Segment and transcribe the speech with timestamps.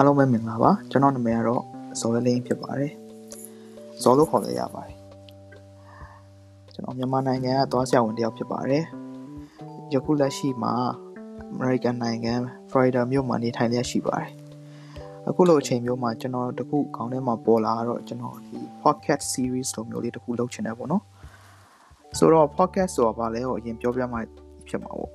[0.00, 1.62] အားလုံးပဲမင်္ဂလာပါကျွန်တော်နာမည်ကတော့
[2.00, 2.92] ဇော်လင်းဖြစ်ပါတယ်
[4.02, 4.96] ဇော်လို့ခေါ်လို့ရပါတယ်
[6.72, 8.84] ကျွန်တော်မြန်မာနိုင်ငံကသွားဆရာဝန်တယောက်ဖြစ်ပါတယ်
[9.92, 10.74] ယခုလက်ရှိမှာ
[11.52, 12.34] American နိုင်ငံ
[12.70, 14.30] ဖလော်ရီဒါမြို့မှာနေထိုင်လျက်ရှိပါတယ်
[15.28, 21.02] အခုလိုအချိန်မျိုးမှာကျွန်တော်တခုခေါင်းထဲမှာပေါ်လာတော့ကျွန်တော်ဒီ podcast series လိုမျိုးလေးတခုလုပ်ချင်တယ်ပေါ့နော်
[22.18, 24.18] ဆိုတော့ podcast ဆိုတာဘာလဲဟိုအရင်ပြောပြမှ
[24.68, 25.10] ဖြစ်မှာပေါ့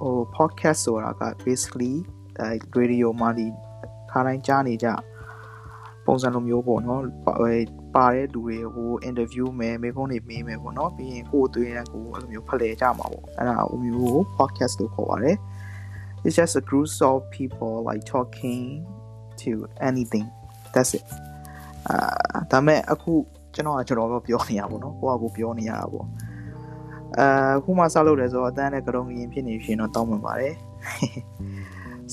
[0.00, 1.94] ဟို podcast ဆိုတာက basically
[2.38, 3.48] အဲ radio မှာဒီ
[4.10, 4.88] ခါတိုင်းကြားနေကြ
[6.06, 15.36] ပုံစံလိုမျိုးပေါ့နော်ပါတဲ့လူတွေကို interview မယ်မိကုန်းတွေမေးမယ်ပေါ့နော်ပြီးရင်ကိုယ်သွေးတဲ့ကိုအဲ့လိုမျိုးဖလှယ်ကြမှာပေါ့အဲ့ဒါအမျိုးကို podcast လို့ခေါ်ပါတယ်
[16.24, 18.62] It's just a group of people like talking
[19.42, 19.50] to
[19.88, 20.26] anything
[20.74, 21.04] that's it
[21.88, 21.96] အာ
[22.50, 23.12] ဒါမဲ့အခု
[23.54, 26.06] ကျွန်တော်ကကျွန်တော်တော့ပြောနေရပါတော့ကိုကကိုပြောနေရတာပေါ့
[27.18, 30.54] အဲခုမှဆောက်လုပ်တယ်ဆိုတော့အတန်းနဲ့ကရုံရင်ဖြစ်နေရှင်တော့တောင်းပန်ပါတယ်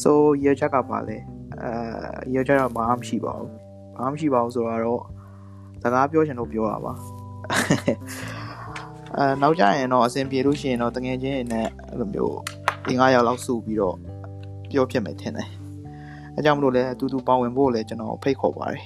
[0.02, 0.12] so
[0.46, 1.18] ရချက်ကပါလဲ
[1.64, 1.72] အဲ
[2.36, 3.52] ရချက်တော့ဘာမှမရှိပါဘူး
[3.96, 5.02] ဘာမှမရှိပါဘူးဆိုတော့
[5.82, 6.94] စကားပြောချင်လို့ပြောတာပါ
[9.18, 12.38] အဲနောက်ကြရင်တော့အဆင်ပြေလို့ရှိရင်တော့တငယ်ချင်းတွေနဲ့အဲ့လိုမျိုး
[12.88, 13.96] ဒီ9ယောက်လောက်စုပြီးတော့
[14.72, 15.50] ပြောဖြစ်မယ်ထင်တယ်
[16.36, 18.86] အဲကြောင့်မလို့လဲအတူတူပါဝင်ဖို့လည်းကျွန်တော်ဖိတ်ခေါ်ပါတယ်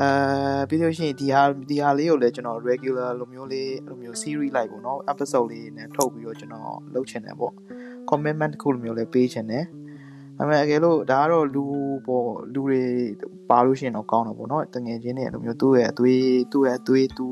[0.00, 7.52] အဲပြီးလို့ရှိရင်ဒီဟာဒီဟာလေးကိုလည်းကျွန်တော် regular လိုမျိုးလေးလိုမျိုး series လိုက်ပေါ့နော် episode လေးနဲ့ထုတ်ပြီးတော့ကျွန်တော်လုပ်ချင်တယ်ပေါ့
[8.10, 9.64] commitment တစ်ခုလိုမျိုးလေးပေးချင်တယ်
[10.38, 11.64] ဒါပေမဲ့အကယ်လို့ဒါကတော့လူ
[12.06, 12.82] ပေါ့လူတွေ
[13.50, 17.26] ပါလို့ရှိရင်တော့ကောင်းတော့ပေါ့နော်တငယ်ချင်းတွေအဲ့လိုမျိုးသူ့ရဲ့အသွေးသူ့ရဲ့အသွေးသူ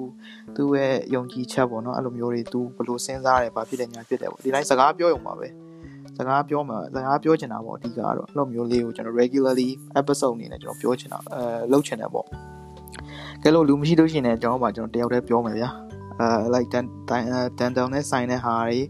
[0.57, 5.49] သူ့ရဲ့ယုံကြည်ချက်ပေါ့နော်အဲ့လိုမျိုးတွေသူဘယ်လိုစဉ်းစားတယ်ဘာဖြစ်တယ်ညာဖြစ်တယ်ပေါ့ဒီတိုင်းစကားပြောရုံပါပဲ
[6.19, 9.69] စကားပြောမှာစကားပြောချင်တာပေါ့အဓိကတော့အဲ့လိုမျိုးလေးကိုကျွန်တော် regularly
[10.01, 11.43] episode အနေနဲ့ကျွန်တော်ပြောချင်တာအဲ
[11.73, 12.27] လုပ်ချင်တယ်ပေါ့
[13.43, 15.71] ကဲလို့လူမရှိလို့ရှိရင်လည်းကျွန်တော်ပါကျွန်တော်တယောက်တည်းပြောမယ်ဗျာ
[16.21, 16.85] အဲ like တန်
[17.59, 18.81] တန်တောင်နဲ့ဆိုင်တဲ့ဟာတွေ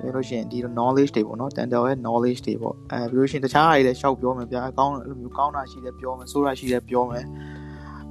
[0.00, 7.24] ပြီးလို့ရှိရင်ဒီ knowledge တွေပေါ့နော် dental ရဲ့ knowledge တွေပေါ့အဲပြီးလို့ရှိရင်တခြားအရာတွေလည်းရှောက်ပြောမယ်ဗျာအကောင်းအဲ့လိုမျိုးကောင်းတာရှိတယ်ပြောမယ်ဆိုးတာရှိတယ်ပြောမယ်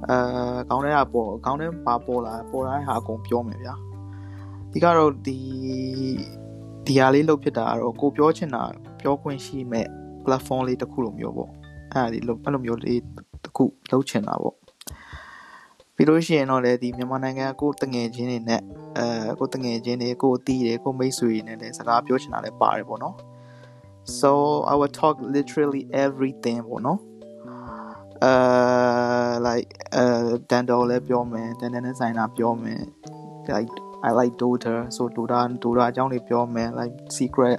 [0.08, 3.74] အဲကောင်းတဲ့ဟာပေါ်ကောင်းတဲ့ဘာပေါ်လာပေါ်လာတဲ့ဟာအကုန်ပြောမယ်ဗျာ
[4.72, 5.38] ဒီကတော့ဒီ
[6.86, 8.62] ဒီဟာလေးလုပ်ဖြစ်တာကတော့ကိုပြောချင်တာ
[9.00, 9.86] ပြောခွင့်ရှိမဲ့
[10.24, 11.50] platform လေးတစ်ခုလိုမျိုးပေါ့
[11.92, 13.00] အဲ့ဒါလေးအဲ့လိုမျိုးလေး
[13.44, 14.56] တစ်ခုလုပ်ချင်တာပေါ့
[16.00, 18.62] ပြီးလို့ရှိရင်တော့လေဒီမြန်မာနိုင်ငံကိုတငယ်ချင်းတွေနဲ့
[18.98, 23.14] အဲကိုတငယ်ချင်းတွေကိုအတီးတွေကိုမိတ်ဆွေတွေနဲ့လည်းစကားပြောချင်တာလည်းပါတယ်ပေါ့နော်
[24.20, 24.30] so
[24.72, 27.00] i will talk literally everything ပေါ့နော်
[28.24, 28.32] အဲ
[29.46, 30.04] like အဲ
[30.50, 32.82] dental လည်းပြောမယ် dental နဲ့ဆိုင်တာပြောမယ်
[33.54, 33.72] like
[34.08, 37.58] i like daughter so daughter daughter အကြောင်းတွေပြောမယ် like secret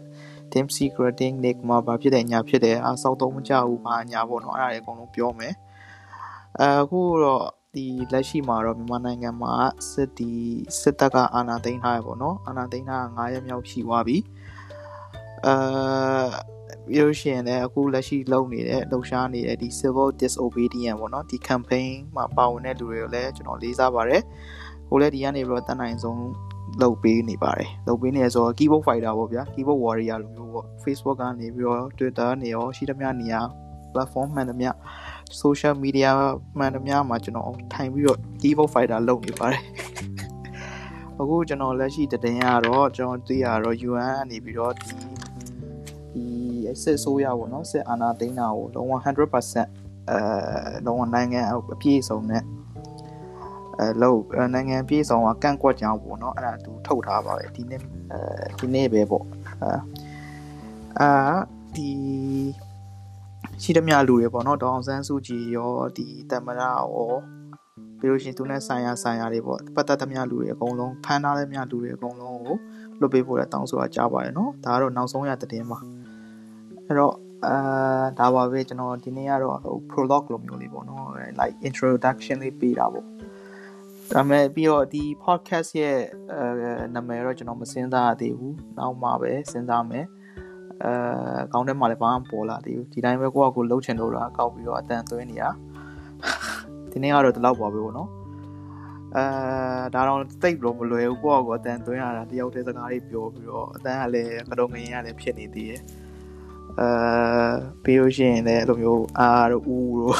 [0.51, 5.53] team secret thing nick မှာဘာဖြစ်တယ်ညာဖြစ်တယ်အဆောက်တော့မကြဘူးဘာညာပေါ့နော်အဲ့ဒါတွေအကုန်လုံးပြောမယ်
[6.61, 7.43] အခုတော့
[7.75, 9.53] ဒီလက်ရှိမှာတော့မြန်မာနိုင်ငံမှာ
[9.91, 10.31] စစ်တီ
[10.79, 14.17] စစ်တပ်ကအာဏာသိမ်းထားရပေါ့နော်အာဏာသိမ်းထားတာ9ရက်မြောက်ရှိသွားပြီ
[15.45, 15.55] အဲ
[16.85, 24.23] ပြီးလို့ရှိရင်လည်းအခုလက်ရှိလုပ်နေတဲ့လှုပ်ရှားနေတဲ့ဒီ civil disobedience ပေါ့နော်ဒီ campaign မှာပါဝင်တဲ့လူတွေကိုလည်းကျွန်တော်လေးစားပါတယ်
[24.87, 26.21] ဟိုလည်းဒီကနေပြီးတော့တန်နိုင်ဆုံး
[26.81, 33.41] လုပ်ပေးနေပါတယ်လုပ်ပေးနေဆိုတော့ keyboard fighter ပေါ့ဗျာ keyboard warrior လိုမျိုးပေါ့ Facebook ကနေပြီးတော့ Twitter နေရောရှိသမျှနေရာ
[33.93, 34.71] platform မှန်သမျှ
[35.41, 36.09] social media
[36.57, 39.63] မှန်သမျှမှာကျွန်တော်ထိုင်ပြီးတော့ keyboard fighter လုပ်နေပါတယ်
[41.21, 44.87] အခုကျွန်တော်လက်ရှိတည်င်းကတော့ကျွန်တော်သိရတော့ UN ကနေပြီးတော့ဒီ
[46.13, 46.25] ဒီ
[46.83, 50.19] စစ်ဆိုးရပေါ့နော်စစ်အာဏာသိမ်းတာကိုလုံးဝ100%အဲ
[50.85, 51.41] လုံးဝနိုင်ငံ
[51.73, 52.43] အပြည့်စုံနဲ့
[53.79, 54.19] အဲလို့
[54.53, 57.81] နိုင်ငံအပြည့်စုံကကန့်ကွက်ကြောင်းပေါ့နော်အဲ့ဒါသူထုတ်ထားပါပဲဒီနေ့
[58.11, 58.19] အဲ
[58.59, 59.25] ဒီနေ့ပဲပေါ့
[59.61, 59.71] အာ
[60.99, 61.11] အာ
[61.75, 61.89] ဒီ
[63.63, 67.13] ရှိသမျှလူတွေပေါ့နော်ဒေါအောင်ဆန်းစုကြည်ရောဒီတမရရော
[67.99, 72.55] ပြီးလို့ရှိရင်သူနဲ့ဆိုင်ရာဆိုင်ရာတွေပေါ့ပတ်သက်သမျှလူတွေအကုန်လုံးဖမ်းထားသမျှလူတွေအကုန်လုံးကို
[72.99, 75.79] လွတ်ပေးဖို့လည်းတောင်းဆိုတာကြားပါတယ်နော်ဒါကတော့နောက်ဆုံးရတဲ့င်းပါ
[76.85, 77.15] အဲ့တော့
[77.45, 77.55] အာ
[78.19, 81.05] ဒါပါပဲကျွန်တော်ဒီနေ့ကတော့ဟို prologue လိုမျိုးလေးပေါ့နော်
[81.39, 83.05] like introduction လေးပေးတာပေါ့
[84.13, 85.97] ဒါမဲ့ပြီးတော့ဒီ podcast ရဲ့
[86.31, 90.05] အဲနာမည်တော့ကျွန်တော်မစဉ်းစားရသေးဘူးနောက်မှပဲစဉ်းစားမယ်
[90.83, 90.91] အဲ
[91.53, 95.49] ကောင်းတဲ့မှာလည်းဘာမှပေါ်လာသေးဘူးဒီတိုင်းပဲကိုကကိုလှုပ်ချင်လို့လားကောက်ပြီးတော့အတန်သွင်းနေတာ
[96.91, 98.09] ဒီနေ့ကတော့ဒီလောက်ပါပဲပေါ့နော်
[99.15, 99.25] အဲ
[99.93, 105.81] ဒါတော့တိတ်လို့မလွယ်ဘူးကိုကကိုအတန်သွင်းရတာတယောက်တည်းစကားလေးပြောပြီးတော့အတန်ကလည်းကတော့ငရင်ကလည်းဖြစ်နေသေးတယ်
[106.79, 106.89] အဲ
[107.83, 110.17] ပြီးလို့ရှိရင်လည်းအဲ့လိုမျိုးအာတို့ဦးတို့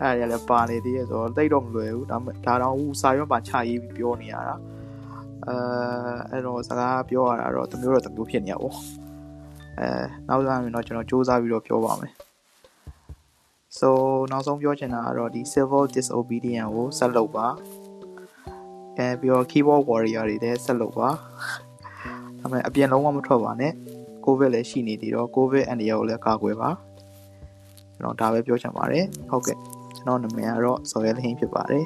[0.00, 2.16] အဲ့ဒါလည်းပါနေသေးရဲ့ဆိုတော့တိတ်တော့မလွယ်ဘူးဒါ
[2.46, 4.56] ဒါတော့ဦးစာရွက်ပါချရေးပြီးပြောနေရတာ
[5.46, 5.56] အဲ
[6.30, 9.07] အဲ့တော့စကားပြောရတာတော့တမျိုးတော့တမျိုးဖြစ်နေရပါဘူး
[9.78, 9.90] အဲ
[10.28, 12.12] နောက်ဆုံးရင်တော့ကျွန်တော်စူးစမ်းပြီးတော့ပြောပါမယ်
[13.78, 13.88] so
[14.30, 17.46] နောက်ဆုံးပြောချင်တာကတော့ဒီ civil disobedience ကိုဆက်လုပ်ပါ
[18.96, 21.08] အဲပြီးတော့ keyboard warrior တွေလည်းဆက်လုပ်ပါ
[22.40, 23.72] ဒါပေမဲ့အပြင်လုံးဝမထွက်ပါနဲ့
[24.24, 26.70] covid လည်းရှိနေသေးတော့ covid အန္တရာယ်ကိုလည်းကာကွယ်ပါ
[27.94, 29.58] ကျွန်တော်ဒါပဲပြောချင်ပါတယ်ဟုတ်ကဲ့
[29.96, 31.84] ကျွန်တော်နာမည်ကတော့ဇော်ရဲလဟင်းဖြစ်ပါတယ်